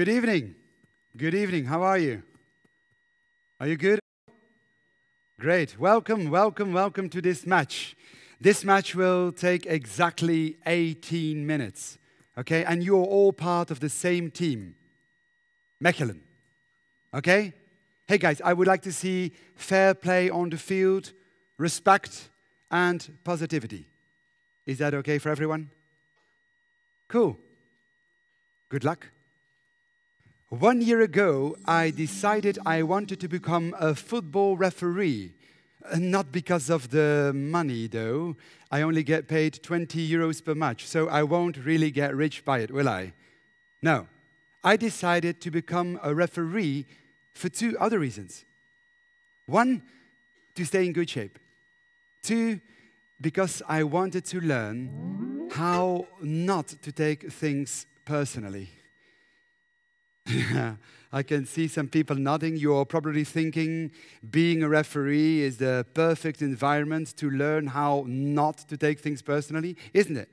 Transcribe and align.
Good 0.00 0.08
evening. 0.08 0.54
Good 1.14 1.34
evening. 1.34 1.66
How 1.66 1.82
are 1.82 1.98
you? 1.98 2.22
Are 3.60 3.66
you 3.66 3.76
good? 3.76 4.00
Great. 5.38 5.78
Welcome, 5.78 6.30
welcome, 6.30 6.72
welcome 6.72 7.10
to 7.10 7.20
this 7.20 7.46
match. 7.46 7.94
This 8.40 8.64
match 8.64 8.94
will 8.94 9.30
take 9.30 9.66
exactly 9.66 10.56
18 10.64 11.46
minutes. 11.46 11.98
Okay? 12.38 12.64
And 12.64 12.82
you're 12.82 13.04
all 13.04 13.34
part 13.34 13.70
of 13.70 13.80
the 13.80 13.90
same 13.90 14.30
team. 14.30 14.74
Mechelen. 15.84 16.20
Okay? 17.12 17.52
Hey 18.08 18.16
guys, 18.16 18.40
I 18.42 18.54
would 18.54 18.66
like 18.66 18.80
to 18.84 18.92
see 18.92 19.32
fair 19.54 19.92
play 19.92 20.30
on 20.30 20.48
the 20.48 20.56
field, 20.56 21.12
respect, 21.58 22.30
and 22.70 23.18
positivity. 23.22 23.90
Is 24.64 24.78
that 24.78 24.94
okay 24.94 25.18
for 25.18 25.28
everyone? 25.28 25.68
Cool. 27.06 27.38
Good 28.70 28.84
luck. 28.84 29.08
One 30.50 30.80
year 30.80 31.00
ago, 31.00 31.56
I 31.64 31.90
decided 31.90 32.58
I 32.66 32.82
wanted 32.82 33.20
to 33.20 33.28
become 33.28 33.72
a 33.78 33.94
football 33.94 34.56
referee. 34.56 35.32
Uh, 35.88 35.98
Not 36.00 36.32
because 36.32 36.68
of 36.68 36.90
the 36.90 37.30
money, 37.32 37.86
though. 37.86 38.36
I 38.68 38.82
only 38.82 39.04
get 39.04 39.28
paid 39.28 39.62
20 39.62 40.10
euros 40.10 40.44
per 40.44 40.56
match, 40.56 40.88
so 40.88 41.08
I 41.08 41.22
won't 41.22 41.56
really 41.64 41.92
get 41.92 42.16
rich 42.16 42.44
by 42.44 42.58
it, 42.58 42.72
will 42.72 42.88
I? 42.88 43.12
No. 43.80 44.08
I 44.64 44.76
decided 44.76 45.40
to 45.42 45.52
become 45.52 46.00
a 46.02 46.12
referee 46.16 46.84
for 47.32 47.48
two 47.48 47.78
other 47.78 48.00
reasons. 48.00 48.44
One, 49.46 49.84
to 50.56 50.64
stay 50.64 50.84
in 50.84 50.92
good 50.92 51.08
shape. 51.08 51.38
Two, 52.24 52.60
because 53.20 53.62
I 53.68 53.84
wanted 53.84 54.24
to 54.24 54.40
learn 54.40 55.48
how 55.52 56.08
not 56.20 56.74
to 56.82 56.90
take 56.90 57.30
things 57.30 57.86
personally. 58.04 58.79
I 61.12 61.22
can 61.22 61.44
see 61.44 61.66
some 61.66 61.88
people 61.88 62.16
nodding. 62.16 62.56
You're 62.56 62.84
probably 62.84 63.24
thinking 63.24 63.90
being 64.30 64.62
a 64.62 64.68
referee 64.68 65.42
is 65.42 65.56
the 65.56 65.84
perfect 65.94 66.40
environment 66.40 67.16
to 67.16 67.30
learn 67.30 67.68
how 67.68 68.04
not 68.06 68.58
to 68.68 68.76
take 68.76 69.00
things 69.00 69.22
personally, 69.22 69.76
isn't 69.92 70.16
it? 70.16 70.28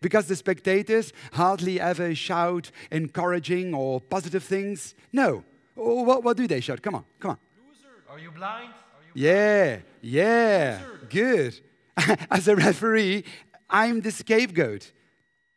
Because 0.00 0.26
the 0.26 0.36
spectators 0.36 1.12
hardly 1.32 1.80
ever 1.80 2.14
shout 2.14 2.70
encouraging 2.90 3.74
or 3.74 4.00
positive 4.00 4.44
things. 4.44 4.94
No. 5.12 5.42
Oh, 5.76 6.02
What, 6.02 6.22
what 6.22 6.36
do 6.36 6.46
they 6.46 6.60
shout? 6.60 6.82
Come 6.82 6.94
on, 6.94 7.04
come 7.18 7.32
on. 7.32 7.38
Loser, 7.66 7.88
are 8.08 8.18
you 8.18 8.30
blind? 8.30 8.68
Are 8.68 9.02
you 9.02 9.10
Yeah, 9.14 9.78
yeah, 10.00 10.80
good. 11.10 11.58
As 12.30 12.46
a 12.46 12.54
referee, 12.54 13.24
I'm 13.68 14.00
the 14.02 14.12
scapegoat. 14.12 14.92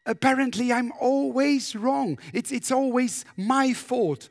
Apparently, 0.06 0.72
I'm 0.74 0.92
always 1.00 1.76
wrong. 1.76 2.18
It's, 2.34 2.52
it's 2.52 2.72
always 2.72 3.26
my 3.38 3.74
fault. 3.74 4.30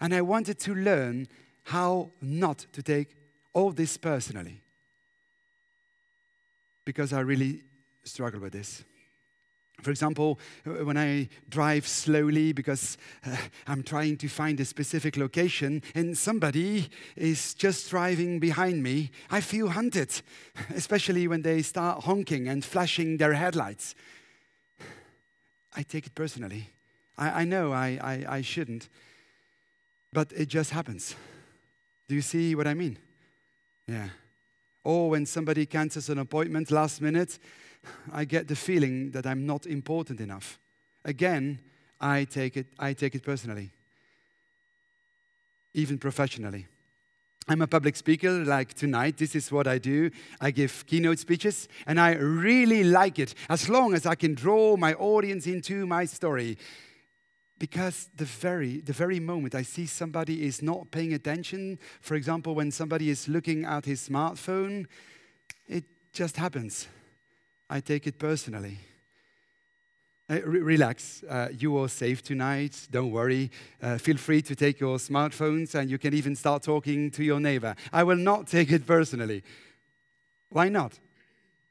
And 0.00 0.14
I 0.14 0.22
wanted 0.22 0.58
to 0.60 0.74
learn 0.74 1.28
how 1.64 2.10
not 2.20 2.66
to 2.72 2.82
take 2.82 3.16
all 3.52 3.70
this 3.72 3.96
personally. 3.96 4.62
Because 6.84 7.12
I 7.12 7.20
really 7.20 7.62
struggle 8.04 8.40
with 8.40 8.52
this. 8.52 8.84
For 9.82 9.90
example, 9.90 10.38
uh, 10.66 10.84
when 10.84 10.96
I 10.96 11.28
drive 11.48 11.86
slowly 11.86 12.52
because 12.52 12.98
uh, 13.24 13.36
I'm 13.66 13.82
trying 13.82 14.18
to 14.18 14.28
find 14.28 14.60
a 14.60 14.64
specific 14.64 15.16
location 15.16 15.82
and 15.94 16.16
somebody 16.16 16.88
is 17.16 17.54
just 17.54 17.88
driving 17.88 18.40
behind 18.40 18.82
me, 18.82 19.10
I 19.30 19.40
feel 19.40 19.70
hunted, 19.70 20.20
especially 20.74 21.28
when 21.28 21.42
they 21.42 21.62
start 21.62 22.04
honking 22.04 22.48
and 22.48 22.64
flashing 22.64 23.16
their 23.16 23.34
headlights. 23.34 23.94
I 25.74 25.82
take 25.82 26.06
it 26.06 26.14
personally. 26.14 26.68
I, 27.16 27.42
I 27.42 27.44
know 27.44 27.72
I, 27.72 27.98
I, 28.02 28.36
I 28.36 28.40
shouldn't, 28.42 28.88
but 30.12 30.32
it 30.32 30.48
just 30.48 30.70
happens. 30.70 31.14
Do 32.08 32.14
you 32.14 32.22
see 32.22 32.54
what 32.54 32.66
I 32.66 32.74
mean? 32.74 32.98
Yeah. 33.86 34.08
Or 34.82 35.10
when 35.10 35.26
somebody 35.26 35.66
cancels 35.66 36.08
an 36.08 36.18
appointment 36.18 36.70
last 36.70 37.00
minute, 37.00 37.38
I 38.12 38.24
get 38.24 38.48
the 38.48 38.56
feeling 38.56 39.10
that 39.12 39.26
I'm 39.26 39.46
not 39.46 39.66
important 39.66 40.20
enough. 40.20 40.58
Again, 41.04 41.60
I 42.00 42.24
take 42.24 42.56
it, 42.56 42.66
I 42.78 42.94
take 42.94 43.14
it 43.14 43.22
personally, 43.22 43.70
even 45.74 45.98
professionally. 45.98 46.66
I'm 47.48 47.62
a 47.62 47.66
public 47.66 47.96
speaker, 47.96 48.44
like 48.44 48.74
tonight, 48.74 49.16
this 49.16 49.34
is 49.34 49.50
what 49.50 49.66
I 49.66 49.78
do. 49.78 50.10
I 50.40 50.50
give 50.50 50.84
keynote 50.86 51.18
speeches, 51.18 51.68
and 51.86 51.98
I 51.98 52.12
really 52.14 52.84
like 52.84 53.18
it 53.18 53.34
as 53.48 53.68
long 53.68 53.94
as 53.94 54.06
I 54.06 54.14
can 54.14 54.34
draw 54.34 54.76
my 54.76 54.94
audience 54.94 55.46
into 55.46 55.86
my 55.86 56.04
story. 56.04 56.58
Because 57.58 58.08
the 58.14 58.24
very, 58.24 58.80
the 58.80 58.92
very 58.92 59.20
moment 59.20 59.54
I 59.54 59.62
see 59.62 59.86
somebody 59.86 60.46
is 60.46 60.62
not 60.62 60.90
paying 60.90 61.12
attention, 61.12 61.78
for 62.00 62.14
example, 62.14 62.54
when 62.54 62.70
somebody 62.70 63.10
is 63.10 63.28
looking 63.28 63.64
at 63.64 63.84
his 63.84 64.08
smartphone, 64.08 64.86
it 65.66 65.84
just 66.12 66.36
happens. 66.36 66.88
I 67.68 67.80
take 67.80 68.06
it 68.06 68.18
personally. 68.18 68.78
Uh, 70.30 70.40
re- 70.44 70.60
relax. 70.60 71.24
Uh, 71.28 71.48
you 71.58 71.76
are 71.76 71.88
safe 71.88 72.22
tonight. 72.22 72.86
Don't 72.92 73.10
worry. 73.10 73.50
Uh, 73.82 73.98
feel 73.98 74.16
free 74.16 74.40
to 74.40 74.54
take 74.54 74.78
your 74.78 74.96
smartphones 74.96 75.74
and 75.74 75.90
you 75.90 75.98
can 75.98 76.14
even 76.14 76.36
start 76.36 76.62
talking 76.62 77.10
to 77.10 77.24
your 77.24 77.40
neighbor. 77.40 77.74
I 77.92 78.04
will 78.04 78.16
not 78.16 78.46
take 78.46 78.70
it 78.70 78.86
personally. 78.86 79.42
Why 80.50 80.68
not? 80.68 81.00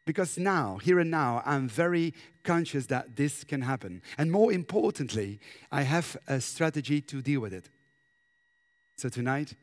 Because 0.05 0.37
now, 0.37 0.77
here 0.77 0.99
and 0.99 1.09
now, 1.09 1.41
I'm 1.45 1.69
very 1.69 2.13
conscious 2.43 2.87
that 2.87 3.15
this 3.15 3.45
can 3.45 3.61
happen. 3.61 4.01
And 4.17 4.29
more 4.29 4.51
importantly, 4.51 5.39
I 5.71 5.83
have 5.83 6.17
a 6.27 6.41
strategy 6.41 6.99
to 6.99 7.21
deal 7.21 7.39
with 7.39 7.53
it. 7.53 7.69
So 8.97 9.07
tonight, 9.07 9.53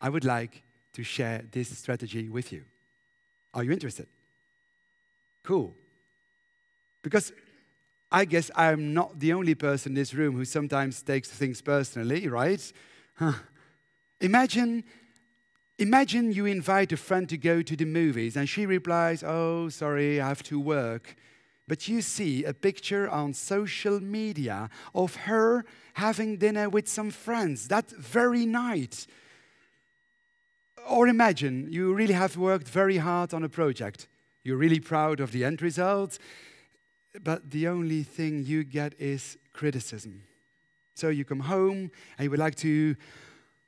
I 0.00 0.08
would 0.08 0.24
like 0.24 0.62
to 0.94 1.02
share 1.02 1.44
this 1.50 1.76
strategy 1.76 2.30
with 2.30 2.50
you. 2.50 2.64
Are 3.52 3.62
you 3.62 3.72
interested? 3.72 4.06
Cool. 5.42 5.74
Because 7.02 7.32
I 8.12 8.26
guess 8.26 8.50
I'm 8.54 8.92
not 8.92 9.18
the 9.18 9.32
only 9.32 9.54
person 9.54 9.92
in 9.92 9.94
this 9.94 10.12
room 10.12 10.36
who 10.36 10.44
sometimes 10.44 11.02
takes 11.02 11.30
things 11.30 11.62
personally, 11.62 12.28
right? 12.28 12.72
Huh. 13.14 13.32
Imagine, 14.20 14.84
imagine 15.78 16.30
you 16.30 16.44
invite 16.44 16.92
a 16.92 16.98
friend 16.98 17.26
to 17.30 17.38
go 17.38 17.62
to 17.62 17.74
the 17.74 17.86
movies 17.86 18.36
and 18.36 18.46
she 18.46 18.66
replies, 18.66 19.24
Oh, 19.26 19.70
sorry, 19.70 20.20
I 20.20 20.28
have 20.28 20.42
to 20.44 20.60
work. 20.60 21.16
But 21.66 21.88
you 21.88 22.02
see 22.02 22.44
a 22.44 22.52
picture 22.52 23.08
on 23.08 23.32
social 23.32 23.98
media 23.98 24.68
of 24.94 25.16
her 25.16 25.64
having 25.94 26.36
dinner 26.36 26.68
with 26.68 26.88
some 26.88 27.10
friends 27.10 27.68
that 27.68 27.90
very 27.90 28.44
night. 28.44 29.06
Or 30.86 31.08
imagine 31.08 31.68
you 31.70 31.94
really 31.94 32.12
have 32.12 32.36
worked 32.36 32.68
very 32.68 32.98
hard 32.98 33.32
on 33.32 33.42
a 33.42 33.48
project. 33.48 34.06
You're 34.44 34.58
really 34.58 34.80
proud 34.80 35.18
of 35.20 35.32
the 35.32 35.44
end 35.44 35.62
result, 35.62 36.18
but 37.20 37.50
the 37.50 37.68
only 37.68 38.02
thing 38.02 38.44
you 38.44 38.64
get 38.64 38.94
is 38.98 39.38
criticism. 39.52 40.22
So 40.94 41.08
you 41.08 41.24
come 41.24 41.40
home 41.40 41.90
and 42.16 42.24
you 42.24 42.30
would 42.30 42.38
like 42.38 42.56
to 42.56 42.96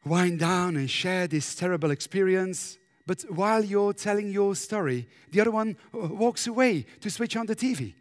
wind 0.05 0.41
down 0.41 0.77
and 0.77 0.89
share 0.91 1.27
this 1.27 1.55
terrible 1.55 1.91
experience, 1.91 2.79
but 3.07 3.23
while 3.29 3.65
you're 3.65 3.93
telling 3.93 4.31
your 4.31 4.55
story, 4.55 5.09
the 5.31 5.41
other 5.41 5.51
one 5.51 5.77
uh, 5.93 6.09
walks 6.09 6.47
away 6.47 6.87
to 7.01 7.11
switch 7.11 7.37
on 7.37 7.47
the 7.47 7.57
TV. 7.57 7.95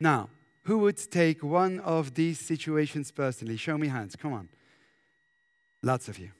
Now, 0.00 0.30
who 0.64 0.78
would 0.78 0.98
take 1.10 1.42
one 1.42 1.80
of 1.80 2.14
these 2.14 2.38
situations 2.38 3.10
personally? 3.10 3.56
Show 3.56 3.78
me 3.78 3.88
hands, 3.88 4.16
come 4.16 4.32
on. 4.32 4.48
Lots 5.82 6.08
of 6.08 6.18
you. 6.18 6.30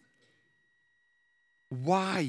Why? 1.68 2.28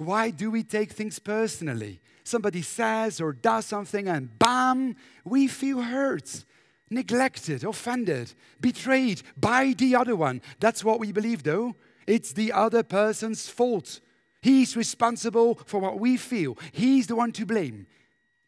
Why 0.00 0.30
do 0.30 0.50
we 0.50 0.62
take 0.62 0.92
things 0.92 1.18
personally? 1.18 2.00
Somebody 2.24 2.62
says 2.62 3.20
or 3.20 3.34
does 3.34 3.66
something, 3.66 4.08
and 4.08 4.38
bam, 4.38 4.96
we 5.26 5.46
feel 5.46 5.82
hurt, 5.82 6.46
neglected, 6.88 7.64
offended, 7.64 8.32
betrayed 8.62 9.20
by 9.36 9.74
the 9.76 9.94
other 9.94 10.16
one. 10.16 10.40
That's 10.58 10.82
what 10.82 11.00
we 11.00 11.12
believe, 11.12 11.42
though. 11.42 11.76
It's 12.06 12.32
the 12.32 12.50
other 12.50 12.82
person's 12.82 13.50
fault. 13.50 14.00
He's 14.40 14.74
responsible 14.74 15.60
for 15.66 15.80
what 15.80 16.00
we 16.00 16.16
feel, 16.16 16.56
he's 16.72 17.06
the 17.06 17.16
one 17.16 17.32
to 17.32 17.44
blame. 17.44 17.86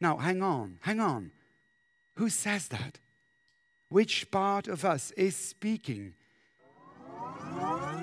Now, 0.01 0.17
hang 0.17 0.43
on, 0.43 0.79
hang 0.81 1.01
on. 1.01 1.33
Who 2.17 2.31
says 2.31 2.69
that? 2.69 2.99
Which 3.91 4.31
part 4.31 4.69
of 4.69 4.87
us 4.87 5.11
is 5.19 5.37
speaking? 5.37 6.15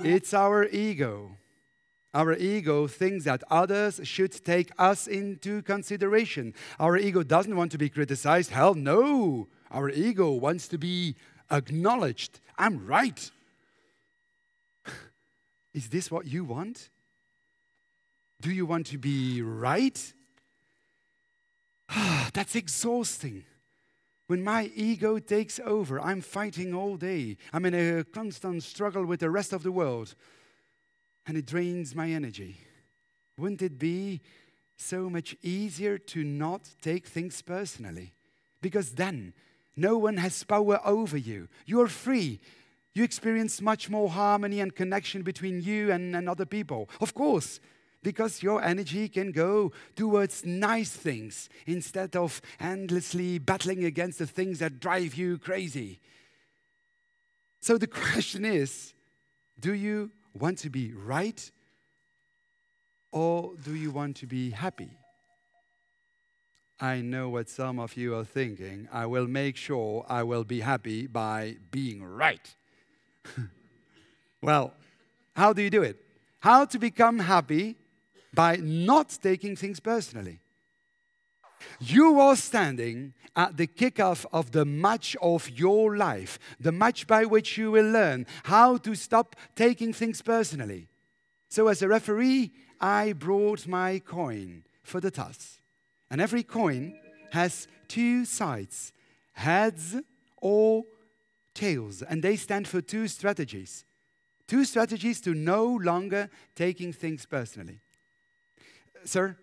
It's 0.04 0.36
our 0.36 0.68
ego. 0.68 1.39
Our 2.14 2.34
ego 2.36 2.88
thinks 2.88 3.26
that 3.26 3.44
others 3.52 4.00
should 4.04 4.44
take 4.44 4.72
us 4.80 5.06
into 5.06 5.62
consideration. 5.62 6.56
Our 6.80 6.98
ego 6.98 7.22
doesn't 7.22 7.56
want 7.56 7.72
to 7.74 7.78
be 7.78 7.90
criticized. 7.90 8.50
Hell 8.50 8.74
no. 8.74 9.48
Our 9.70 9.90
ego 9.90 10.32
wants 10.32 10.68
to 10.70 10.80
be 10.80 11.16
acknowledged. 11.52 12.40
I'm 12.58 12.86
right. 12.86 13.30
Is 15.74 15.90
this 15.90 16.10
what 16.10 16.26
you 16.26 16.44
want? 16.44 16.90
Do 18.42 18.52
you 18.52 18.66
want 18.66 18.88
to 18.88 18.98
be 18.98 19.42
right? 19.44 20.14
That's 22.34 22.56
exhausting. 22.56 23.44
When 24.28 24.44
my 24.44 24.72
ego 24.76 25.20
takes 25.20 25.60
over, 25.60 26.00
I'm 26.00 26.22
fighting 26.22 26.74
all 26.74 26.98
day. 26.98 27.38
I'm 27.52 27.66
in 27.66 27.74
a 27.74 28.04
constant 28.04 28.64
struggle 28.64 29.06
with 29.06 29.20
the 29.20 29.30
rest 29.30 29.54
of 29.54 29.64
the 29.64 29.72
world, 29.72 30.16
and 31.30 31.38
it 31.38 31.46
drains 31.46 31.94
my 31.94 32.10
energy. 32.10 32.58
Wouldn't 33.38 33.62
it 33.62 33.78
be 33.78 34.20
so 34.78 35.12
much 35.12 35.36
easier 35.44 36.00
to 36.00 36.24
not 36.24 36.68
take 36.82 37.06
things 37.06 37.44
personally? 37.44 38.14
Because 38.64 38.94
then 38.94 39.34
no 39.76 39.96
one 39.96 40.18
has 40.18 40.44
power 40.44 40.82
over 40.84 41.18
you. 41.18 41.48
You're 41.68 41.88
free. 41.88 42.40
You 42.96 43.04
experience 43.04 43.62
much 43.62 43.92
more 43.92 44.10
harmony 44.10 44.60
and 44.60 44.76
connection 44.76 45.22
between 45.22 45.62
you 45.62 45.92
and, 45.92 46.16
and 46.16 46.28
other 46.28 46.48
people. 46.48 46.90
Of 47.00 47.14
course, 47.14 47.60
because 48.02 48.42
your 48.42 48.64
energy 48.64 49.08
can 49.08 49.32
go 49.32 49.72
towards 49.96 50.48
nice 50.48 50.90
things 50.90 51.48
instead 51.68 52.16
of 52.16 52.42
endlessly 52.60 53.38
battling 53.38 53.84
against 53.84 54.18
the 54.18 54.26
things 54.26 54.58
that 54.60 54.80
drive 54.80 55.14
you 55.14 55.38
crazy. 55.38 56.00
So 57.62 57.78
the 57.78 57.88
question 58.10 58.46
is 58.46 58.96
do 59.60 59.74
you 59.74 60.10
want 60.40 60.58
to 60.60 60.70
be 60.70 60.94
right 60.94 61.52
or 63.12 63.54
do 63.64 63.76
you 63.76 63.92
want 63.92 64.16
to 64.18 64.28
be 64.28 64.52
happy? 64.52 64.92
I 66.80 67.02
know 67.02 67.30
what 67.30 67.50
some 67.50 67.78
of 67.78 67.98
you 67.98 68.16
are 68.16 68.24
thinking. 68.24 68.88
I 68.92 69.06
will 69.06 69.28
make 69.28 69.58
sure 69.58 70.06
I 70.08 70.24
will 70.24 70.46
be 70.46 70.62
happy 70.62 71.08
by 71.08 71.58
being 71.72 72.04
right. 72.04 72.56
well, 74.42 74.74
how 75.36 75.52
do 75.52 75.62
you 75.62 75.70
do 75.70 75.84
it? 75.84 75.98
How 76.40 76.64
to 76.66 76.80
become 76.80 77.20
happy 77.20 77.76
by 78.34 78.56
not 78.58 79.18
taking 79.22 79.58
things 79.58 79.80
personally. 79.82 80.40
You 81.80 82.20
are 82.20 82.36
standing 82.36 83.14
at 83.36 83.58
the 83.58 83.68
kickoff 83.68 84.26
of 84.34 84.52
the 84.52 84.66
match 84.66 85.16
of 85.22 85.50
your 85.50 85.96
life, 85.96 86.40
the 86.60 86.72
match 86.72 87.08
by 87.08 87.26
which 87.26 87.58
you 87.58 87.72
will 87.72 87.92
learn 87.92 88.26
how 88.44 88.78
to 88.78 88.96
stop 88.96 89.36
taking 89.56 89.94
things 89.94 90.22
personally. 90.22 90.88
So, 91.48 91.68
as 91.68 91.82
a 91.82 91.88
referee, 91.88 92.52
I 92.80 93.14
brought 93.14 93.68
my 93.68 94.00
coin 94.00 94.64
for 94.84 95.00
the 95.00 95.12
toss. 95.12 95.60
And 96.12 96.22
every 96.22 96.44
coin 96.44 96.98
has 97.32 97.68
two 97.88 98.26
sides 98.26 98.92
heads 99.34 99.96
or 100.42 100.84
tails, 101.54 102.02
and 102.02 102.22
they 102.22 102.36
stand 102.36 102.68
for 102.68 102.82
two 102.82 103.08
strategies. 103.08 103.86
Two 104.48 104.66
strategies 104.66 105.22
to 105.22 105.34
no 105.34 105.66
longer 105.66 106.30
taking 106.56 106.92
things 106.92 107.26
personally. 107.26 107.80
Sir, 109.06 109.38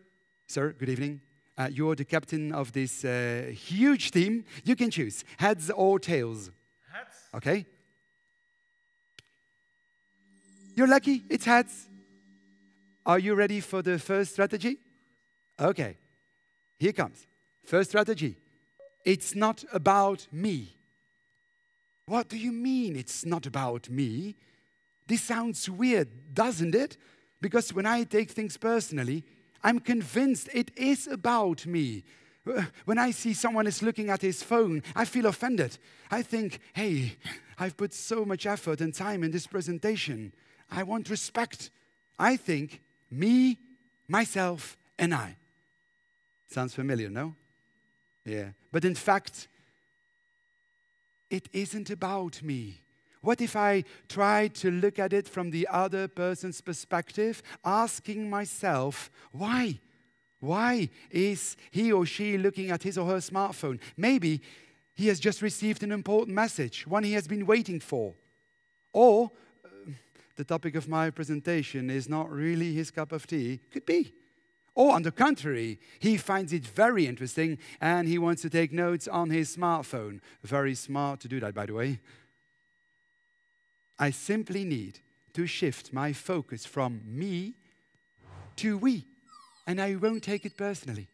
sir, 0.47 0.75
good 0.79 0.89
evening. 0.89 1.21
Uh, 1.58 1.69
you're 1.73 1.94
the 1.94 2.05
captain 2.05 2.53
of 2.53 2.73
this 2.73 3.05
uh, 3.05 3.50
huge 3.50 4.11
team. 4.11 4.44
You 4.64 4.76
can 4.76 4.91
choose 4.91 5.25
heads 5.38 5.70
or 5.70 5.99
tails. 5.99 6.50
Heads. 6.93 7.17
Okay? 7.35 7.67
You're 10.75 10.88
lucky, 10.88 11.23
it's 11.31 11.47
heads. 11.47 11.88
Are 13.06 13.19
you 13.19 13.35
ready 13.35 13.61
for 13.61 13.82
the 13.82 13.99
first 13.99 14.32
strategy? 14.32 14.79
Okay, 15.58 15.97
here 16.79 16.93
comes. 16.93 17.26
First 17.64 17.91
strategy 17.91 18.37
it's 19.06 19.37
not 19.37 19.64
about 19.73 20.26
me. 20.32 20.75
What 22.06 22.29
do 22.29 22.37
you 22.37 22.50
mean 22.53 22.97
it's 22.97 23.25
not 23.25 23.47
about 23.47 23.88
me? 23.88 24.35
This 25.06 25.23
sounds 25.23 25.70
weird, 25.70 26.08
doesn't 26.35 26.75
it? 26.75 26.97
Because 27.41 27.73
when 27.73 27.87
I 27.87 28.03
take 28.03 28.31
things 28.31 28.56
personally, 28.56 29.25
I'm 29.67 29.81
convinced 29.81 30.49
it 30.55 30.71
is 30.77 31.09
about 31.09 31.67
me. 31.67 32.05
When 32.85 32.99
I 32.99 33.11
see 33.11 33.35
someone 33.35 33.67
is 33.67 33.83
looking 33.83 34.11
at 34.11 34.23
his 34.23 34.41
phone, 34.41 34.85
I 34.95 35.05
feel 35.05 35.27
offended. 35.27 35.77
I 36.09 36.23
think, 36.23 36.61
hey, 36.73 37.17
I've 37.59 37.77
put 37.77 37.93
so 37.93 38.25
much 38.25 38.47
effort 38.47 38.81
and 38.81 38.95
time 38.95 39.25
in 39.25 39.33
this 39.33 39.49
presentation. 39.49 40.33
I 40.71 40.85
want 40.85 41.11
respect. 41.11 41.71
I 42.17 42.37
think 42.37 42.81
me, 43.11 43.59
myself, 44.07 44.77
and 45.01 45.13
I. 45.13 45.35
Sounds 46.49 46.73
familiar, 46.73 47.11
no? 47.11 47.35
Yeah. 48.25 48.51
But 48.71 48.85
in 48.85 48.95
fact, 48.95 49.49
it 51.29 51.49
isn't 51.53 51.91
about 51.91 52.41
me. 52.41 52.83
What 53.26 53.40
if 53.40 53.56
I 53.56 53.82
try 54.08 54.46
to 54.46 54.70
look 54.70 55.00
at 55.00 55.12
it 55.12 55.26
from 55.26 55.50
the 55.50 55.67
other 55.69 56.06
person's 56.06 56.61
perspective, 56.61 57.43
asking 57.64 58.31
myself, 58.31 59.11
why? 59.32 59.81
Why 60.38 60.90
is 61.11 61.56
he 61.73 61.90
or 61.90 62.06
she 62.06 62.38
looking 62.38 62.70
at 62.70 62.84
his 62.84 62.96
or 62.96 63.06
her 63.08 63.17
smartphone? 63.17 63.81
Maybe 63.96 64.43
he 64.94 65.08
has 65.08 65.19
just 65.19 65.43
received 65.43 65.82
an 65.82 65.90
important 65.90 66.37
message, 66.37 66.87
one 66.87 67.02
he 67.02 67.14
has 67.14 67.26
been 67.26 67.46
waiting 67.46 67.81
for. 67.81 68.14
Or 68.93 69.32
uh, 69.64 69.69
the 70.37 70.44
topic 70.44 70.76
of 70.76 70.88
my 70.88 71.11
presentation 71.11 71.90
is 71.90 72.08
not 72.08 72.31
really 72.31 72.75
his 72.75 72.93
cup 72.93 73.11
of 73.11 73.26
tea. 73.26 73.58
Could 73.72 73.87
be. 73.87 74.14
Or, 74.76 74.94
on 74.94 75.02
the 75.02 75.11
contrary, 75.11 75.81
he 75.99 76.17
finds 76.17 76.52
it 76.52 76.64
very 76.64 77.08
interesting 77.08 77.58
and 77.81 78.06
he 78.06 78.19
wants 78.19 78.43
to 78.43 78.50
take 78.50 78.72
notes 78.72 79.08
on 79.08 79.31
his 79.31 79.56
smartphone. 79.56 80.20
Very 80.44 80.76
smart 80.76 81.19
to 81.20 81.29
do 81.29 81.40
that, 81.40 81.55
by 81.55 81.67
the 81.67 81.75
way. 81.75 81.99
I 83.98 84.10
simply 84.10 84.64
need 84.64 85.00
to 85.34 85.46
shift 85.46 85.93
my 85.93 86.12
focus 86.12 86.64
from 86.64 87.00
me 87.04 87.54
to 88.56 88.78
we, 88.78 89.06
and 89.66 89.81
I 89.81 89.96
won't 89.96 90.22
take 90.22 90.46
it 90.46 90.56
personally. 90.56 91.08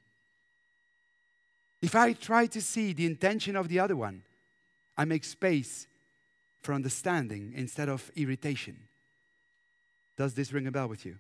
If 1.81 1.97
I 1.97 2.13
try 2.13 2.47
to 2.47 2.61
see 2.61 2.93
the 2.93 3.07
intention 3.07 3.57
of 3.57 3.69
the 3.69 3.81
other 3.81 3.97
one, 3.97 4.23
I 4.97 5.05
make 5.05 5.25
space 5.25 5.87
for 6.61 6.73
understanding 6.73 7.53
instead 7.57 7.89
of 7.89 8.11
irritation. 8.15 8.79
Does 10.17 10.35
this 10.35 10.53
ring 10.53 10.67
a 10.67 10.71
bell 10.71 10.89
with 10.89 11.05
you? 11.05 11.17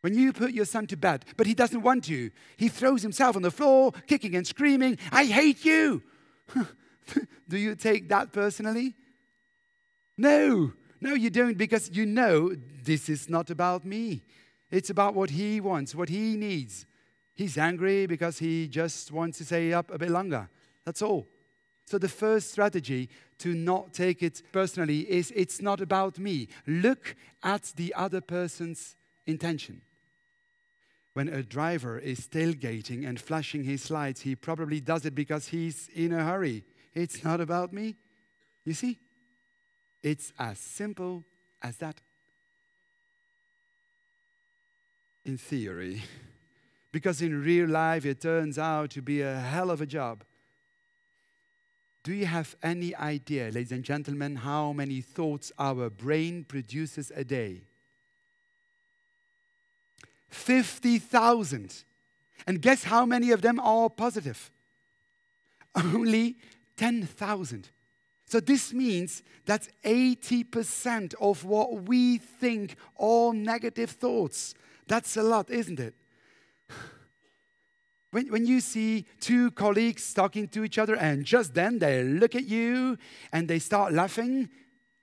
When 0.00 0.14
you 0.14 0.32
put 0.32 0.52
your 0.52 0.64
son 0.64 0.86
to 0.88 0.96
bed, 0.96 1.24
but 1.36 1.48
he 1.48 1.54
doesn't 1.54 1.82
want 1.82 2.04
to, 2.04 2.30
he 2.56 2.68
throws 2.68 3.02
himself 3.02 3.34
on 3.34 3.42
the 3.42 3.50
floor, 3.50 3.92
kicking 4.06 4.36
and 4.36 4.46
screaming, 4.46 4.98
I 5.10 5.24
hate 5.24 5.64
you. 5.64 6.02
Do 7.48 7.58
you 7.58 7.74
take 7.74 8.08
that 8.10 8.32
personally? 8.32 8.94
No, 10.18 10.72
no, 11.00 11.14
you 11.14 11.30
don't, 11.30 11.56
because 11.56 11.90
you 11.92 12.04
know 12.04 12.54
this 12.82 13.08
is 13.08 13.30
not 13.30 13.50
about 13.50 13.84
me. 13.84 14.24
It's 14.70 14.90
about 14.90 15.14
what 15.14 15.30
he 15.30 15.60
wants, 15.60 15.94
what 15.94 16.08
he 16.08 16.36
needs. 16.36 16.86
He's 17.34 17.56
angry 17.56 18.06
because 18.06 18.40
he 18.40 18.66
just 18.66 19.12
wants 19.12 19.38
to 19.38 19.44
stay 19.44 19.72
up 19.72 19.92
a 19.92 19.98
bit 19.98 20.10
longer. 20.10 20.50
That's 20.84 21.02
all. 21.02 21.28
So, 21.86 21.96
the 21.96 22.08
first 22.08 22.50
strategy 22.50 23.08
to 23.38 23.54
not 23.54 23.94
take 23.94 24.22
it 24.22 24.42
personally 24.52 25.10
is 25.10 25.32
it's 25.34 25.62
not 25.62 25.80
about 25.80 26.18
me. 26.18 26.48
Look 26.66 27.14
at 27.42 27.72
the 27.76 27.94
other 27.94 28.20
person's 28.20 28.96
intention. 29.24 29.82
When 31.14 31.28
a 31.28 31.42
driver 31.42 31.98
is 31.98 32.26
tailgating 32.26 33.08
and 33.08 33.20
flashing 33.20 33.64
his 33.64 33.90
lights, 33.90 34.22
he 34.22 34.34
probably 34.34 34.80
does 34.80 35.06
it 35.06 35.14
because 35.14 35.48
he's 35.48 35.88
in 35.94 36.12
a 36.12 36.24
hurry. 36.24 36.64
It's 36.92 37.24
not 37.24 37.40
about 37.40 37.72
me. 37.72 37.96
You 38.64 38.74
see? 38.74 38.98
It's 40.02 40.32
as 40.38 40.58
simple 40.58 41.24
as 41.62 41.76
that. 41.78 42.00
In 45.24 45.38
theory. 45.38 46.02
Because 46.90 47.20
in 47.20 47.44
real 47.44 47.68
life, 47.68 48.06
it 48.06 48.22
turns 48.22 48.58
out 48.58 48.90
to 48.92 49.02
be 49.02 49.20
a 49.20 49.38
hell 49.38 49.70
of 49.70 49.82
a 49.82 49.86
job. 49.86 50.24
Do 52.02 52.14
you 52.14 52.24
have 52.24 52.56
any 52.62 52.96
idea, 52.96 53.50
ladies 53.50 53.72
and 53.72 53.84
gentlemen, 53.84 54.36
how 54.36 54.72
many 54.72 55.02
thoughts 55.02 55.52
our 55.58 55.90
brain 55.90 56.44
produces 56.44 57.12
a 57.14 57.24
day? 57.24 57.60
50,000. 60.30 61.84
And 62.46 62.62
guess 62.62 62.84
how 62.84 63.04
many 63.04 63.30
of 63.30 63.42
them 63.42 63.60
are 63.60 63.90
positive? 63.90 64.50
Only 65.74 66.36
10,000. 66.78 67.68
So 68.28 68.40
this 68.40 68.74
means 68.74 69.22
that 69.46 69.68
80% 69.82 71.14
of 71.18 71.44
what 71.46 71.84
we 71.84 72.18
think 72.18 72.76
are 72.98 73.32
negative 73.32 73.90
thoughts. 73.90 74.54
That's 74.86 75.16
a 75.16 75.22
lot, 75.22 75.50
isn't 75.50 75.80
it? 75.80 75.94
When, 78.10 78.28
when 78.28 78.46
you 78.46 78.60
see 78.62 79.04
two 79.20 79.50
colleagues 79.50 80.14
talking 80.14 80.48
to 80.48 80.64
each 80.64 80.78
other 80.78 80.96
and 80.96 81.26
just 81.26 81.52
then 81.52 81.78
they 81.78 82.02
look 82.02 82.34
at 82.34 82.46
you 82.46 82.96
and 83.34 83.46
they 83.46 83.58
start 83.58 83.92
laughing, 83.92 84.48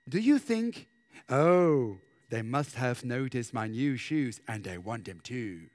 do 0.08 0.18
you 0.18 0.40
think, 0.40 0.88
oh, 1.28 1.98
they 2.30 2.42
must 2.42 2.74
have 2.74 3.04
noticed 3.04 3.54
my 3.54 3.68
new 3.68 3.96
shoes 3.96 4.40
and 4.48 4.64
they 4.64 4.76
want 4.76 5.04
them 5.04 5.20
too? 5.20 5.68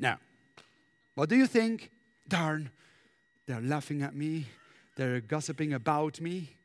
Now, 0.00 0.20
what 1.14 1.28
do 1.28 1.36
you 1.36 1.46
think? 1.46 1.90
Darn, 2.26 2.70
they're 3.46 3.60
laughing 3.60 4.00
at 4.00 4.14
me, 4.14 4.46
they're 4.96 5.20
gossiping 5.20 5.74
about 5.74 6.18
me. 6.18 6.56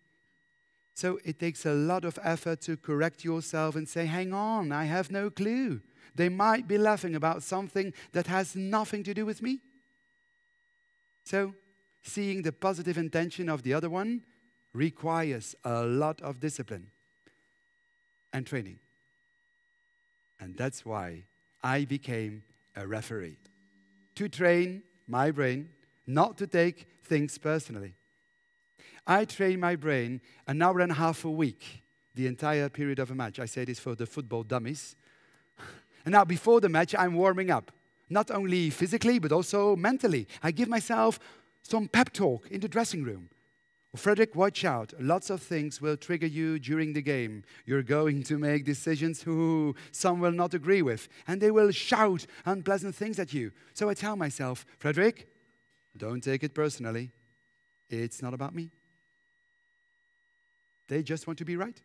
So 0.99 1.17
it 1.23 1.39
takes 1.39 1.65
a 1.65 1.73
lot 1.73 2.03
of 2.03 2.19
effort 2.23 2.59
to 2.63 2.75
correct 2.75 3.23
yourself 3.23 3.77
and 3.77 3.87
say, 3.87 4.05
hang 4.05 4.33
on, 4.33 4.73
I 4.73 4.83
have 4.83 5.09
no 5.09 5.29
clue. 5.29 5.79
They 6.13 6.27
might 6.27 6.67
be 6.67 6.77
laughing 6.77 7.15
about 7.15 7.41
something 7.41 7.93
that 8.11 8.27
has 8.27 8.53
nothing 8.53 9.03
to 9.03 9.13
do 9.13 9.25
with 9.25 9.41
me. 9.41 9.61
So 11.23 11.53
seeing 12.03 12.41
the 12.41 12.51
positive 12.51 12.97
intention 12.97 13.47
of 13.47 13.63
the 13.63 13.73
other 13.73 13.89
one 13.89 14.23
requires 14.73 15.55
a 15.63 15.85
lot 15.85 16.21
of 16.21 16.41
discipline 16.41 16.87
and 18.33 18.45
training. 18.45 18.79
And 20.37 20.57
that's 20.57 20.85
why 20.85 21.23
I 21.63 21.85
became 21.85 22.43
a 22.75 22.85
referee 22.85 23.37
to 24.15 24.27
train 24.27 24.83
my 25.07 25.31
brain 25.31 25.69
not 26.05 26.37
to 26.39 26.45
take 26.45 26.87
things 27.05 27.37
personally. 27.37 27.93
I 29.09 29.25
train 29.25 29.59
my 29.59 29.75
brain 29.75 30.21
an 30.45 30.61
hour 30.61 30.81
and 30.81 30.91
a 30.91 30.95
half 30.95 31.25
a 31.25 31.31
week, 31.31 31.81
the 32.13 32.27
entire 32.27 32.69
period 32.69 32.99
of 32.99 33.09
a 33.09 33.15
match. 33.15 33.39
I 33.39 33.45
say 33.45 33.65
this 33.65 33.79
for 33.79 33.95
the 33.95 34.05
football 34.05 34.43
dummies. 34.43 34.95
And 36.05 36.11
now, 36.11 36.23
before 36.23 36.61
the 36.61 36.69
match, 36.69 36.93
I'm 36.95 37.15
warming 37.15 37.49
up, 37.49 37.71
not 38.07 38.29
only 38.29 38.69
physically, 38.69 39.17
but 39.17 39.31
also 39.31 39.75
mentally. 39.75 40.27
I 40.43 40.51
give 40.51 40.69
myself 40.69 41.19
some 41.63 41.87
pep 41.87 42.13
talk 42.13 42.47
in 42.51 42.59
the 42.59 42.67
dressing 42.67 43.03
room. 43.03 43.29
Frederick, 43.95 44.35
watch 44.35 44.63
out. 44.63 44.93
Lots 44.99 45.31
of 45.31 45.41
things 45.41 45.81
will 45.81 45.97
trigger 45.97 46.27
you 46.27 46.59
during 46.59 46.93
the 46.93 47.01
game. 47.01 47.43
You're 47.65 47.81
going 47.81 48.21
to 48.25 48.37
make 48.37 48.63
decisions 48.63 49.23
who 49.23 49.73
some 49.91 50.19
will 50.19 50.31
not 50.31 50.53
agree 50.53 50.83
with, 50.83 51.09
and 51.27 51.41
they 51.41 51.49
will 51.49 51.71
shout 51.71 52.27
unpleasant 52.45 52.93
things 52.93 53.17
at 53.17 53.33
you. 53.33 53.53
So 53.73 53.89
I 53.89 53.95
tell 53.95 54.15
myself, 54.15 54.67
Frederick, 54.77 55.27
don't 55.97 56.23
take 56.23 56.43
it 56.43 56.53
personally. 56.53 57.09
It's 57.89 58.21
not 58.21 58.35
about 58.35 58.53
me. 58.53 58.69
They 60.89 61.01
just 61.03 61.27
want 61.27 61.39
to 61.39 61.45
be 61.45 61.55
right. 61.55 61.81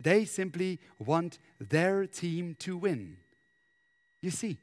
They 0.00 0.24
simply 0.24 0.80
want 0.98 1.38
their 1.60 2.06
team 2.06 2.56
to 2.60 2.76
win. 2.76 3.18
You 4.20 4.30
see, 4.30 4.58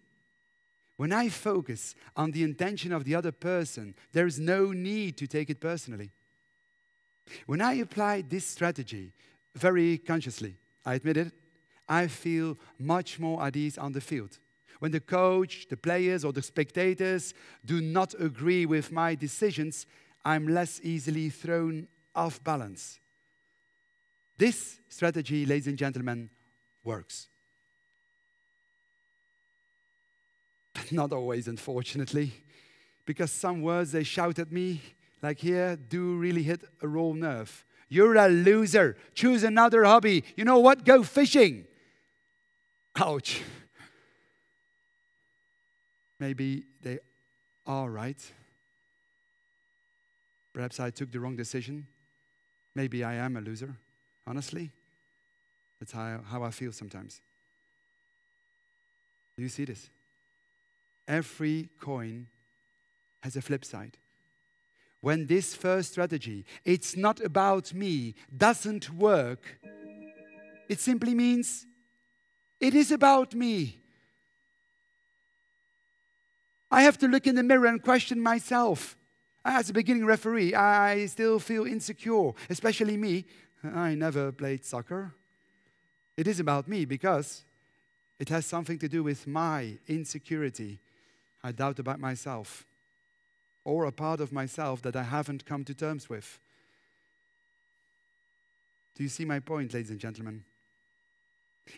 when 0.98 1.14
I 1.14 1.30
focus 1.30 1.96
on 2.16 2.32
the 2.32 2.44
intention 2.44 2.92
of 2.92 3.04
the 3.04 3.16
other 3.16 3.32
person, 3.32 3.96
there's 4.12 4.40
no 4.40 4.72
need 4.72 5.18
to 5.18 5.28
take 5.28 5.50
it 5.50 5.62
personally. 5.62 6.12
When 7.46 7.62
I 7.62 7.74
apply 7.76 8.24
this 8.28 8.46
strategy 8.46 9.14
very 9.56 9.98
consciously, 9.98 10.56
I 10.86 10.96
admit 10.96 11.18
it, 11.18 11.32
I 11.88 12.08
feel 12.08 12.58
much 12.78 13.20
more 13.20 13.42
at 13.44 13.56
ease 13.56 13.78
on 13.78 13.92
the 13.92 14.02
field. 14.02 14.40
When 14.80 14.92
the 14.92 15.00
coach, 15.00 15.68
the 15.70 15.78
players, 15.78 16.24
or 16.24 16.32
the 16.32 16.42
spectators 16.42 17.34
do 17.66 17.82
not 17.82 18.14
agree 18.20 18.66
with 18.66 18.92
my 18.92 19.16
decisions, 19.16 19.86
I'm 20.24 20.48
less 20.48 20.80
easily 20.84 21.30
thrown 21.30 21.88
off 22.16 22.44
balance. 22.44 23.00
This 24.40 24.80
strategy, 24.88 25.46
ladies 25.46 25.68
and 25.68 25.78
gentlemen, 25.78 26.30
works. 26.86 27.28
But 30.74 30.94
not 30.94 31.12
always, 31.12 31.50
unfortunately, 31.50 32.32
because 33.06 33.32
some 33.32 33.62
words 33.62 33.92
they 33.92 34.04
shout 34.06 34.40
at 34.40 34.50
me 34.50 34.82
like 35.22 35.40
here, 35.40 35.76
do 35.76 36.16
really 36.16 36.44
hit 36.44 36.64
a 36.82 36.88
raw 36.88 37.12
nerve. 37.12 37.66
You're 37.90 38.16
a 38.16 38.30
loser. 38.30 38.96
Choose 39.14 39.44
another 39.44 39.84
hobby. 39.84 40.24
You 40.38 40.46
know 40.46 40.60
what? 40.60 40.86
Go 40.86 41.04
fishing. 41.04 41.66
Ouch. 42.96 43.42
Maybe 46.18 46.64
they 46.82 47.00
are 47.68 47.90
right. 47.90 48.22
Perhaps 50.54 50.80
I 50.80 50.92
took 50.92 51.12
the 51.12 51.20
wrong 51.20 51.36
decision. 51.36 51.88
Maybe 52.74 53.04
I 53.04 53.16
am 53.16 53.36
a 53.36 53.42
loser. 53.42 53.76
Honestly, 54.30 54.72
that's 55.80 55.92
how, 55.92 56.22
how 56.30 56.44
I 56.44 56.52
feel 56.52 56.72
sometimes. 56.72 57.20
Do 59.36 59.44
you 59.44 59.50
see 59.50 59.66
this? 59.66 59.90
Every 61.08 61.70
coin 61.82 62.28
has 63.22 63.36
a 63.36 63.42
flip 63.42 63.66
side 63.66 63.98
when 65.02 65.28
this 65.28 65.56
first 65.56 65.92
strategy, 65.92 66.46
it's 66.66 66.98
not 66.98 67.22
about 67.22 67.74
me, 67.74 68.16
doesn't 68.36 68.90
work, 68.94 69.60
it 70.68 70.80
simply 70.80 71.16
means 71.16 71.66
it 72.60 72.76
is 72.76 72.92
about 72.92 73.34
me. 73.34 73.80
I 76.70 76.84
have 76.84 76.98
to 77.00 77.08
look 77.08 77.26
in 77.26 77.36
the 77.36 77.44
mirror 77.44 77.66
and 77.66 77.82
question 77.82 78.22
myself. 78.22 78.96
As 79.44 79.70
a 79.70 79.74
beginning 79.74 80.06
referee, 80.06 80.54
I 80.54 81.06
still 81.08 81.40
feel 81.40 81.66
insecure, 81.66 82.34
especially 82.50 82.98
me. 82.98 83.26
I 83.64 83.96
never 83.96 84.32
played 84.32 84.66
soccer. 84.66 85.14
It 86.18 86.28
is 86.28 86.40
about 86.40 86.68
me 86.68 86.86
because 86.86 87.44
it 88.20 88.30
has 88.30 88.46
something 88.46 88.78
to 88.80 88.90
do 88.90 89.04
with 89.04 89.28
my 89.28 89.78
insecurity. 89.88 90.80
I 91.44 91.52
doubt 91.52 91.80
about 91.80 92.00
myself 92.00 92.66
or 93.64 93.86
a 93.86 93.92
part 93.92 94.20
of 94.20 94.32
myself 94.32 94.82
that 94.82 94.96
I 94.96 95.04
haven't 95.04 95.46
come 95.46 95.64
to 95.66 95.74
terms 95.74 96.10
with. 96.10 96.40
Do 98.96 99.04
you 99.04 99.10
see 99.10 99.26
my 99.26 99.40
point, 99.40 99.74
ladies 99.74 99.92
and 99.92 100.00
gentlemen? 100.00 100.44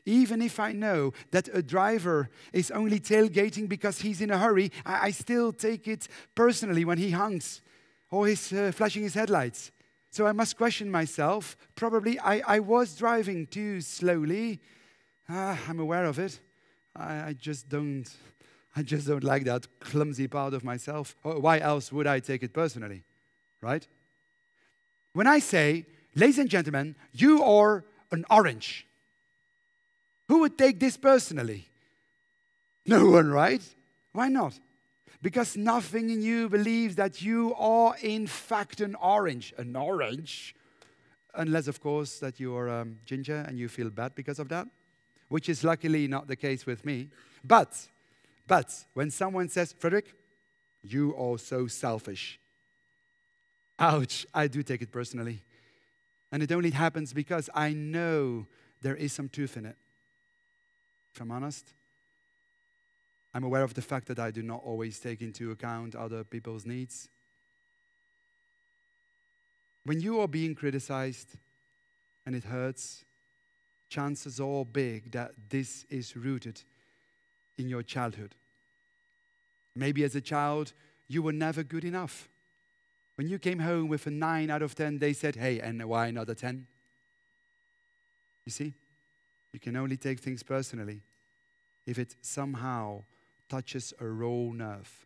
Even 0.06 0.42
if 0.42 0.60
I 0.60 0.72
know 0.72 1.14
that 1.32 1.50
a 1.54 1.62
driver 1.62 2.30
is 2.54 2.72
only 2.72 3.00
tailgating 3.00 3.68
because 3.68 4.02
he's 4.02 4.22
in 4.22 4.32
a 4.32 4.38
hurry, 4.38 4.72
I, 4.86 5.08
I 5.08 5.12
still 5.12 5.52
take 5.52 5.88
it 5.88 6.08
personally 6.34 6.86
when 6.86 6.98
he 6.98 7.12
honks 7.12 7.62
or 8.10 8.28
he's 8.28 8.52
uh, 8.54 8.72
flashing 8.74 9.04
his 9.04 9.14
headlights. 9.14 9.72
So 10.12 10.27
I 10.27 10.34
must 10.34 10.58
question 10.58 10.91
myself. 10.91 11.58
Probably 11.75 12.20
I, 12.20 12.41
I 12.46 12.60
was 12.60 12.96
driving 12.96 13.48
too 13.48 13.80
slowly. 13.80 14.60
Ah, 15.30 15.58
I'm 15.70 15.80
aware 15.80 16.03
of 16.06 16.20
it. 16.20 16.39
I, 16.96 17.30
I 17.30 17.34
just 17.34 17.70
don't 17.70 18.06
I 18.75 18.84
just 18.84 19.08
don't 19.08 19.24
like 19.24 19.46
that 19.46 19.68
clumsy 19.80 20.27
part 20.27 20.53
of 20.53 20.63
myself. 20.63 21.15
Why 21.24 21.60
else 21.60 21.91
would 21.91 22.08
I 22.08 22.20
take 22.20 22.44
it 22.44 22.53
personally? 22.53 23.03
Right? 23.62 23.86
When 25.13 25.27
I 25.27 25.39
say, 25.39 25.86
ladies 26.15 26.39
and 26.39 26.50
gentlemen, 26.50 26.96
you 27.12 27.44
are 27.44 27.84
an 28.12 28.25
orange, 28.30 28.88
who 30.30 30.39
would 30.39 30.58
take 30.58 30.80
this 30.80 30.96
personally? 30.96 31.68
No 32.86 33.10
one, 33.10 33.30
right? 33.30 33.62
Why 34.13 34.30
not? 34.30 34.58
Because 35.22 35.56
nothing 35.56 36.10
in 36.10 36.22
you 36.22 36.50
believes 36.50 36.96
that 36.96 37.22
you 37.22 37.53
are, 37.56 37.96
in 38.01 38.27
fact, 38.27 38.82
an 38.82 38.96
orange. 38.96 39.53
An 39.58 39.75
orange? 39.75 40.56
Unless, 41.34 41.68
of 41.68 41.80
course, 41.80 42.20
that 42.20 42.39
you 42.39 42.56
are 42.56 42.70
um, 42.70 42.98
ginger 43.06 43.46
and 43.48 43.58
you 43.58 43.70
feel 43.70 43.89
bad 43.89 44.15
because 44.15 44.39
of 44.39 44.50
that, 44.50 44.68
which 45.30 45.48
is 45.48 45.63
luckily 45.63 46.08
not 46.08 46.27
the 46.27 46.36
case 46.36 46.65
with 46.65 46.86
me. 46.86 47.10
But 47.44 47.88
but 48.51 48.86
when 48.96 49.12
someone 49.12 49.48
says, 49.48 49.72
Frederick, 49.72 50.13
you 50.84 51.15
are 51.15 51.38
so 51.38 51.68
selfish, 51.68 52.38
ouch, 53.80 54.25
I 54.34 54.48
do 54.48 54.62
take 54.62 54.82
it 54.82 54.91
personally. 54.91 55.41
And 56.34 56.44
it 56.44 56.51
only 56.51 56.72
happens 56.72 57.13
because 57.13 57.50
I 57.53 57.72
know 57.72 58.48
there 58.82 58.98
is 58.98 59.13
some 59.13 59.30
truth 59.30 59.56
in 59.56 59.65
it. 59.65 59.77
If 61.15 61.22
I'm 61.22 61.32
honest, 61.32 61.74
I'm 63.34 63.44
aware 63.44 63.64
of 63.64 63.74
the 63.74 63.82
fact 63.82 64.08
that 64.08 64.20
I 64.20 64.32
do 64.32 64.42
not 64.42 64.62
always 64.64 65.00
take 65.00 65.22
into 65.22 65.52
account 65.52 65.96
other 65.96 66.24
people's 66.24 66.66
needs. 66.66 67.08
When 69.84 70.02
you 70.02 70.20
are 70.20 70.28
being 70.28 70.54
criticized 70.54 71.38
and 72.26 72.36
it 72.36 72.44
hurts, 72.44 73.06
chances 73.90 74.40
are 74.40 74.66
big 74.66 75.12
that 75.12 75.32
this 75.50 75.86
is 75.90 76.16
rooted 76.16 76.62
in 77.58 77.70
your 77.70 77.84
childhood. 77.84 78.36
Maybe 79.76 80.04
as 80.04 80.16
a 80.16 80.22
child, 80.22 80.74
you 81.08 81.22
were 81.22 81.32
never 81.32 81.64
good 81.64 81.86
enough. 81.86 82.28
When 83.16 83.28
you 83.28 83.40
came 83.40 83.60
home 83.60 83.88
with 83.88 84.06
a 84.08 84.12
9 84.12 84.50
out 84.50 84.62
of 84.62 84.76
10, 84.76 85.00
they 85.00 85.14
said, 85.14 85.36
hey, 85.36 85.60
and 85.60 85.84
why 85.86 86.12
not 86.12 86.30
a 86.30 86.36
10? 86.36 86.68
You 88.46 88.52
see, 88.52 88.74
you 89.54 89.60
can 89.60 89.76
only 89.76 89.98
take 89.98 90.20
things 90.20 90.44
personally 90.44 91.02
if 91.86 91.98
it 91.98 92.16
somehow 92.22 93.04
touches 93.51 93.93
a 94.00 94.05
raw 94.05 94.53
nerve. 94.53 95.05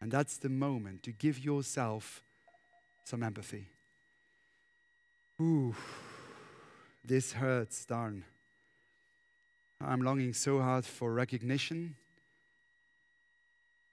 And 0.00 0.10
that's 0.10 0.38
the 0.38 0.48
moment 0.48 1.04
to 1.04 1.12
give 1.12 1.38
yourself 1.38 2.20
some 3.04 3.22
empathy. 3.22 3.68
Ooh, 5.40 5.76
this 7.04 7.34
hurts, 7.34 7.84
darn. 7.84 8.24
I'm 9.80 10.02
longing 10.02 10.32
so 10.32 10.60
hard 10.60 10.84
for 10.84 11.12
recognition 11.12 11.94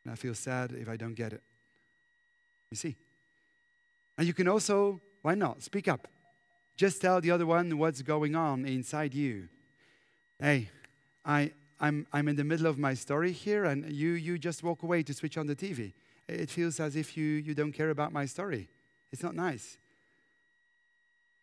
and 0.04 0.12
I 0.12 0.16
feel 0.16 0.34
sad 0.34 0.72
if 0.72 0.90
I 0.90 0.98
don't 0.98 1.14
get 1.14 1.34
it. 1.34 1.44
You 2.72 2.78
see? 2.78 2.96
And 4.18 4.26
you 4.26 4.34
can 4.34 4.48
also, 4.48 5.00
why 5.22 5.36
not, 5.36 5.62
speak 5.62 5.88
up. 5.88 6.08
Just 6.76 7.00
tell 7.02 7.22
the 7.22 7.30
other 7.30 7.46
one 7.46 7.78
what's 7.78 8.02
going 8.02 8.36
on 8.36 8.66
inside 8.66 9.14
you. 9.14 9.50
Hey, 10.40 10.70
I, 11.24 11.52
I'm, 11.80 12.08
I'm 12.12 12.28
in 12.28 12.36
the 12.36 12.44
middle 12.44 12.66
of 12.66 12.78
my 12.78 12.94
story 12.94 13.32
here, 13.32 13.66
and 13.66 13.92
you, 13.92 14.12
you 14.12 14.38
just 14.38 14.64
walk 14.64 14.84
away 14.84 15.04
to 15.04 15.14
switch 15.14 15.38
on 15.38 15.48
the 15.48 15.56
TV. 15.56 15.94
It 16.28 16.50
feels 16.50 16.80
as 16.80 16.96
if 16.96 17.16
you, 17.16 17.26
you 17.26 17.54
don't 17.54 17.72
care 17.72 17.90
about 17.90 18.12
my 18.12 18.26
story. 18.26 18.68
It's 19.12 19.24
not 19.24 19.36
nice. 19.36 19.78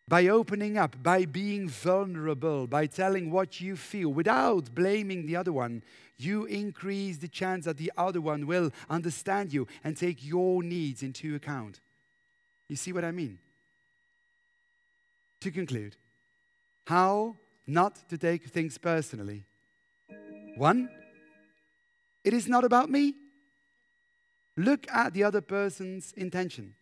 by 0.07 0.27
opening 0.27 0.77
up, 0.77 1.01
by 1.01 1.25
being 1.25 1.67
vulnerable, 1.67 2.67
by 2.67 2.85
telling 2.85 3.31
what 3.31 3.59
you 3.59 3.75
feel 3.75 4.09
without 4.09 4.75
blaming 4.75 5.25
the 5.25 5.35
other 5.35 5.51
one, 5.51 5.81
you 6.17 6.45
increase 6.45 7.17
the 7.17 7.27
chance 7.27 7.65
that 7.65 7.77
the 7.77 7.91
other 7.97 8.21
one 8.21 8.45
will 8.45 8.71
understand 8.89 9.51
you 9.51 9.67
and 9.83 9.97
take 9.97 10.23
your 10.23 10.61
needs 10.61 11.01
into 11.01 11.35
account. 11.35 11.79
You 12.69 12.75
see 12.75 12.93
what 12.93 13.03
I 13.03 13.11
mean? 13.11 13.39
To 15.41 15.51
conclude, 15.51 15.95
how 16.85 17.35
not 17.67 18.07
to 18.09 18.17
take 18.17 18.45
things 18.45 18.77
personally. 18.77 19.43
One, 20.55 20.89
it 22.23 22.33
is 22.33 22.47
not 22.47 22.63
about 22.63 22.89
me. 22.89 23.13
Look 24.57 24.89
at 24.91 25.13
the 25.13 25.23
other 25.23 25.41
person's 25.41 26.13
intention. 26.13 26.75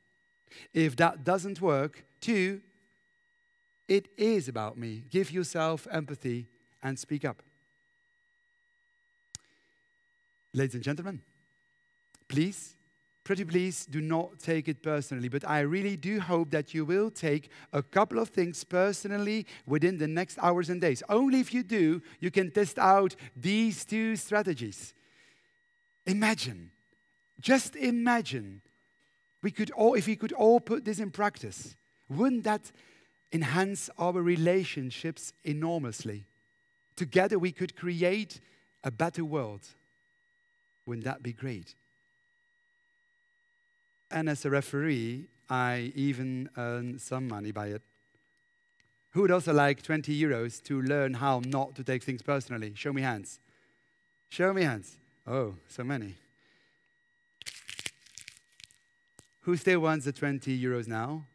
If 0.74 0.96
that 0.98 1.24
doesn't 1.24 1.60
work, 1.60 2.06
two, 2.22 2.62
it 3.88 4.08
is 4.18 4.48
about 4.48 4.78
me. 4.78 5.04
Give 5.10 5.32
yourself 5.32 5.88
empathy 5.92 6.48
and 6.82 7.00
speak 7.00 7.26
up. 7.26 7.42
Ladies 10.54 10.76
and 10.76 10.84
gentlemen, 10.84 11.22
please, 12.28 12.76
pretty 13.24 13.46
please, 13.46 13.86
do 13.86 14.02
not 14.02 14.40
take 14.40 14.68
it 14.68 14.84
personally. 14.84 15.30
But 15.30 15.48
I 15.48 15.62
really 15.62 15.96
do 15.96 16.20
hope 16.20 16.52
that 16.52 16.74
you 16.74 16.86
will 16.86 17.10
take 17.10 17.50
a 17.72 17.82
couple 17.82 18.20
of 18.20 18.30
things 18.30 18.64
personally 18.64 19.46
within 19.66 19.98
the 19.98 20.08
next 20.08 20.38
hours 20.42 20.70
and 20.70 20.82
days. 20.82 21.02
Only 21.10 21.40
if 21.40 21.54
you 21.54 21.64
do, 21.64 22.02
you 22.20 22.32
can 22.32 22.52
test 22.52 22.78
out 22.78 23.16
these 23.36 23.86
two 23.86 24.16
strategies. 24.16 24.94
Imagine, 26.06 26.72
just 27.40 27.76
imagine, 27.76 28.62
we 29.42 29.52
could 29.52 29.72
all, 29.72 29.94
if 29.94 30.08
we 30.08 30.16
could 30.16 30.34
all 30.34 30.60
put 30.60 30.84
this 30.84 31.00
in 31.00 31.12
practice, 31.12 31.76
wouldn't 32.10 32.44
that 32.44 32.72
enhance 33.34 33.90
our 33.98 34.22
relationships 34.22 35.34
enormously. 35.44 36.28
Together, 36.96 37.40
we 37.40 37.52
could 37.52 37.76
create 37.76 38.40
a 38.84 38.92
better 38.92 39.26
world. 39.26 39.68
Wouldn't 40.86 41.06
that 41.06 41.24
be 41.24 41.34
great? 41.34 41.74
And 44.14 44.30
as 44.30 44.46
a 44.46 44.50
referee, 44.52 45.26
I 45.50 45.92
even 45.96 46.48
earn 46.56 47.00
some 47.00 47.28
money 47.28 47.52
by 47.52 47.68
it. 47.68 47.82
Who 49.12 49.22
would 49.22 49.32
also 49.32 49.52
like 49.54 49.82
20 49.82 50.16
euros 50.22 50.62
to 50.64 50.82
learn 50.82 51.16
how 51.16 51.42
not 51.44 51.76
to 51.76 51.84
take 51.84 52.04
things 52.04 52.22
personally? 52.22 52.74
Show 52.76 52.94
me 52.94 53.02
hands. 53.02 53.40
Show 54.30 54.54
me 54.54 54.62
hands. 54.62 54.98
Oh, 55.26 55.56
so 55.68 55.84
many. 55.84 56.14
Who 59.42 59.58
still 59.58 59.80
wants 59.80 60.06
the 60.06 60.12
20 60.12 60.62
euros 60.62 60.88
now? 60.88 61.26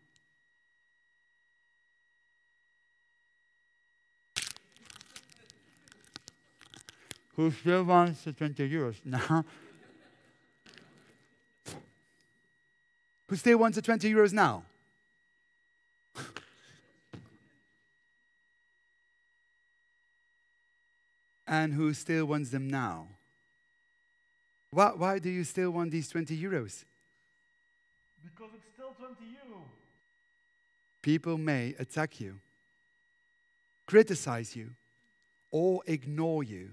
who 7.38 7.52
still 7.52 7.84
wants 7.84 8.22
the 8.22 8.32
20 8.32 8.68
euros 8.68 8.96
now? 9.04 9.44
Who 13.28 13.36
still 13.36 13.58
wants 13.58 13.76
the 13.76 13.82
20 13.82 14.12
euros 14.12 14.32
now? 14.32 14.64
and 21.46 21.74
who 21.74 21.94
still 21.94 22.26
wants 22.26 22.50
them 22.50 22.68
now? 22.68 23.06
Why, 24.70 24.92
why 24.96 25.18
do 25.18 25.30
you 25.30 25.44
still 25.44 25.70
want 25.70 25.90
these 25.90 26.08
20 26.08 26.36
euros? 26.36 26.84
Because 28.22 28.50
it's 28.54 28.66
still 28.74 28.94
20 28.98 29.14
euro. 29.46 29.62
People 31.02 31.38
may 31.38 31.74
attack 31.78 32.20
you, 32.20 32.40
criticize 33.86 34.56
you, 34.56 34.70
or 35.50 35.82
ignore 35.86 36.42
you. 36.42 36.70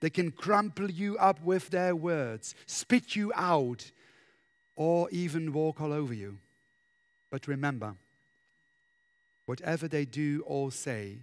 They 0.00 0.10
can 0.10 0.30
crumple 0.30 0.90
you 0.90 1.16
up 1.18 1.42
with 1.42 1.70
their 1.70 1.96
words, 1.96 2.54
spit 2.66 3.16
you 3.16 3.32
out, 3.34 3.90
or 4.76 5.08
even 5.10 5.52
walk 5.52 5.80
all 5.80 5.92
over 5.92 6.14
you. 6.14 6.38
But 7.30 7.48
remember, 7.48 7.94
whatever 9.46 9.88
they 9.88 10.04
do 10.04 10.44
or 10.46 10.70
say, 10.70 11.18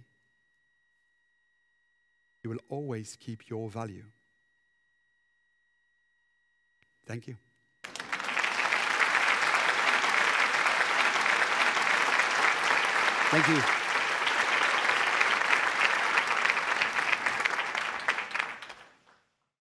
you 2.42 2.50
will 2.50 2.60
always 2.68 3.16
keep 3.18 3.48
your 3.48 3.70
value. 3.70 4.04
Thank 7.06 7.26
you. 7.28 7.36
Thank 13.30 13.48
you. 13.48 13.83